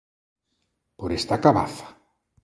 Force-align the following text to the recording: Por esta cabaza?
Por 0.99 1.09
esta 1.19 1.37
cabaza? 1.45 1.87